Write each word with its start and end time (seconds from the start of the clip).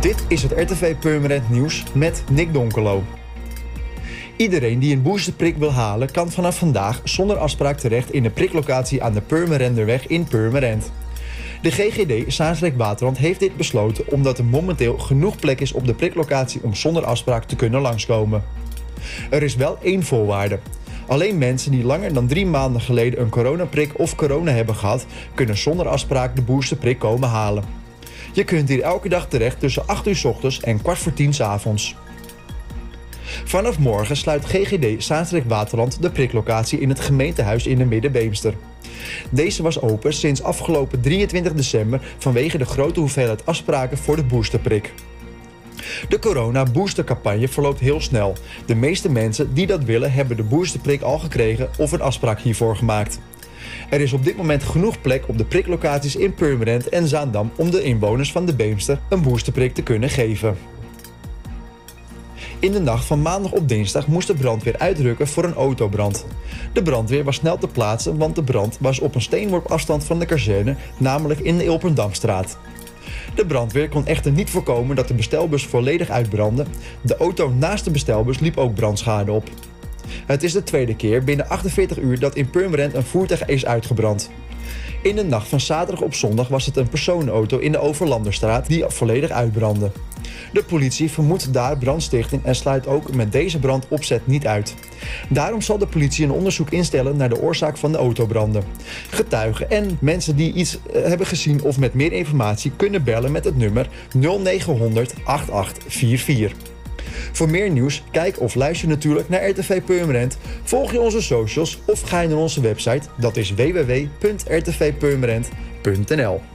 Dit 0.00 0.24
is 0.28 0.42
het 0.42 0.52
RTV 0.52 0.96
Purmerend 0.96 1.50
Nieuws 1.50 1.84
met 1.94 2.24
Nick 2.30 2.52
Donkelo. 2.52 3.02
Iedereen 4.36 4.78
die 4.78 4.94
een 4.94 5.02
boosterprik 5.02 5.56
wil 5.56 5.72
halen 5.72 6.10
kan 6.10 6.30
vanaf 6.30 6.58
vandaag 6.58 7.00
zonder 7.04 7.36
afspraak 7.36 7.78
terecht 7.78 8.12
in 8.12 8.22
de 8.22 8.30
priklocatie 8.30 9.02
aan 9.02 9.12
de 9.12 9.20
Purmerenderweg 9.20 10.06
in 10.06 10.24
Purmerend. 10.24 10.92
De 11.62 11.70
GGD 11.70 12.32
Zaanstreek 12.32 12.76
Waterland 12.76 13.18
heeft 13.18 13.40
dit 13.40 13.56
besloten 13.56 14.04
omdat 14.12 14.38
er 14.38 14.44
momenteel 14.44 14.98
genoeg 14.98 15.36
plek 15.36 15.60
is 15.60 15.72
op 15.72 15.86
de 15.86 15.94
priklocatie 15.94 16.62
om 16.62 16.74
zonder 16.74 17.04
afspraak 17.04 17.44
te 17.44 17.56
kunnen 17.56 17.80
langskomen. 17.80 18.42
Er 19.30 19.42
is 19.42 19.56
wel 19.56 19.78
één 19.82 20.02
voorwaarde. 20.02 20.58
Alleen 21.06 21.38
mensen 21.38 21.70
die 21.70 21.84
langer 21.84 22.12
dan 22.12 22.26
drie 22.26 22.46
maanden 22.46 22.80
geleden 22.80 23.20
een 23.20 23.28
coronaprik 23.28 23.98
of 23.98 24.14
corona 24.14 24.50
hebben 24.50 24.74
gehad, 24.74 25.06
kunnen 25.34 25.56
zonder 25.56 25.88
afspraak 25.88 26.36
de 26.36 26.42
boosterprik 26.42 26.98
komen 26.98 27.28
halen. 27.28 27.77
Je 28.32 28.44
kunt 28.44 28.68
hier 28.68 28.82
elke 28.82 29.08
dag 29.08 29.28
terecht 29.28 29.60
tussen 29.60 29.86
8 29.86 30.06
uur 30.06 30.16
s 30.16 30.24
ochtends 30.24 30.60
en 30.60 30.82
kwart 30.82 30.98
voor 30.98 31.12
10 31.12 31.34
s 31.34 31.40
avonds. 31.40 31.96
Vanaf 33.44 33.78
morgen 33.78 34.16
sluit 34.16 34.44
GGD 34.44 35.04
Zaanstreek 35.04 35.44
Waterland 35.46 36.02
de 36.02 36.10
priklocatie 36.10 36.80
in 36.80 36.88
het 36.88 37.00
gemeentehuis 37.00 37.66
in 37.66 37.78
de 37.78 37.84
Middenbeemster. 37.84 38.54
Deze 39.30 39.62
was 39.62 39.80
open 39.80 40.12
sinds 40.12 40.42
afgelopen 40.42 41.00
23 41.00 41.52
december 41.52 42.00
vanwege 42.18 42.58
de 42.58 42.64
grote 42.64 43.00
hoeveelheid 43.00 43.46
afspraken 43.46 43.98
voor 43.98 44.16
de 44.16 44.24
boosterprik. 44.24 44.92
De 46.08 46.18
corona-boostercampagne 46.18 47.48
verloopt 47.48 47.80
heel 47.80 48.00
snel. 48.00 48.36
De 48.66 48.74
meeste 48.74 49.10
mensen 49.10 49.54
die 49.54 49.66
dat 49.66 49.84
willen 49.84 50.12
hebben 50.12 50.36
de 50.36 50.42
boosterprik 50.42 51.02
al 51.02 51.18
gekregen 51.18 51.70
of 51.78 51.92
een 51.92 52.00
afspraak 52.00 52.40
hiervoor 52.40 52.76
gemaakt. 52.76 53.18
Er 53.90 54.00
is 54.00 54.12
op 54.12 54.24
dit 54.24 54.36
moment 54.36 54.62
genoeg 54.62 55.00
plek 55.00 55.28
op 55.28 55.38
de 55.38 55.44
priklocaties 55.44 56.16
in 56.16 56.34
Purmerend 56.34 56.88
en 56.88 57.08
Zaandam 57.08 57.50
om 57.56 57.70
de 57.70 57.82
inwoners 57.82 58.32
van 58.32 58.46
de 58.46 58.54
Beemster 58.54 58.98
een 59.08 59.22
boosterprik 59.22 59.74
te 59.74 59.82
kunnen 59.82 60.10
geven. 60.10 60.56
In 62.60 62.72
de 62.72 62.80
nacht 62.80 63.04
van 63.04 63.22
maandag 63.22 63.52
op 63.52 63.68
dinsdag 63.68 64.06
moest 64.06 64.26
de 64.26 64.34
brandweer 64.34 64.78
uitrukken 64.78 65.28
voor 65.28 65.44
een 65.44 65.54
autobrand. 65.54 66.26
De 66.72 66.82
brandweer 66.82 67.24
was 67.24 67.36
snel 67.36 67.58
te 67.58 67.68
plaatsen, 67.68 68.16
want 68.16 68.34
de 68.34 68.42
brand 68.42 68.76
was 68.80 68.98
op 68.98 69.14
een 69.14 69.20
steenworp 69.20 69.66
afstand 69.66 70.04
van 70.04 70.18
de 70.18 70.26
kazerne, 70.26 70.76
namelijk 70.98 71.40
in 71.40 71.58
de 71.58 71.64
Ilpendamstraat. 71.64 72.58
De 73.34 73.46
brandweer 73.46 73.88
kon 73.88 74.06
echter 74.06 74.32
niet 74.32 74.50
voorkomen 74.50 74.96
dat 74.96 75.08
de 75.08 75.14
bestelbus 75.14 75.66
volledig 75.66 76.10
uitbrandde. 76.10 76.64
De 77.00 77.16
auto 77.16 77.48
naast 77.48 77.84
de 77.84 77.90
bestelbus 77.90 78.38
liep 78.38 78.56
ook 78.56 78.74
brandschade 78.74 79.32
op. 79.32 79.48
Het 80.26 80.42
is 80.42 80.52
de 80.52 80.62
tweede 80.62 80.96
keer 80.96 81.24
binnen 81.24 81.48
48 81.48 81.98
uur 81.98 82.18
dat 82.18 82.36
in 82.36 82.50
Purmerend 82.50 82.94
een 82.94 83.04
voertuig 83.04 83.44
is 83.44 83.66
uitgebrand. 83.66 84.30
In 85.02 85.16
de 85.16 85.24
nacht 85.24 85.48
van 85.48 85.60
zaterdag 85.60 86.04
op 86.04 86.14
zondag 86.14 86.48
was 86.48 86.66
het 86.66 86.76
een 86.76 86.88
personenauto 86.88 87.58
in 87.58 87.72
de 87.72 87.78
Overlanderstraat 87.78 88.66
die 88.66 88.84
volledig 88.88 89.30
uitbrandde. 89.30 89.90
De 90.52 90.62
politie 90.62 91.10
vermoedt 91.10 91.52
daar 91.52 91.78
brandstichting 91.78 92.44
en 92.44 92.54
sluit 92.54 92.86
ook 92.86 93.14
met 93.14 93.32
deze 93.32 93.58
brand 93.58 93.86
opzet 93.88 94.26
niet 94.26 94.46
uit. 94.46 94.74
Daarom 95.28 95.60
zal 95.60 95.78
de 95.78 95.86
politie 95.86 96.24
een 96.24 96.30
onderzoek 96.30 96.70
instellen 96.70 97.16
naar 97.16 97.28
de 97.28 97.40
oorzaak 97.40 97.76
van 97.76 97.92
de 97.92 97.98
autobranden. 97.98 98.64
Getuigen 99.10 99.70
en 99.70 99.98
mensen 100.00 100.36
die 100.36 100.52
iets 100.52 100.78
eh, 100.92 101.02
hebben 101.02 101.26
gezien 101.26 101.62
of 101.62 101.78
met 101.78 101.94
meer 101.94 102.12
informatie 102.12 102.72
kunnen 102.76 103.04
bellen 103.04 103.32
met 103.32 103.44
het 103.44 103.56
nummer 103.56 103.88
0900 104.14 105.14
8844. 105.24 106.76
Voor 107.32 107.50
meer 107.50 107.70
nieuws, 107.70 108.04
kijk 108.10 108.40
of 108.40 108.54
luister 108.54 108.88
natuurlijk 108.88 109.28
naar 109.28 109.48
RTV 109.48 109.82
Purmerend. 109.82 110.38
Volg 110.62 110.92
je 110.92 111.00
onze 111.00 111.22
socials 111.22 111.78
of 111.86 112.00
ga 112.00 112.20
je 112.20 112.28
naar 112.28 112.38
onze 112.38 112.60
website, 112.60 113.08
dat 113.16 113.36
is 113.36 113.54
www.rtvpurmerend.nl. 113.54 116.40